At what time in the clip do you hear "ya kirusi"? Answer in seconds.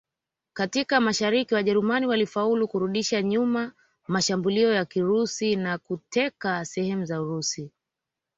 4.73-5.55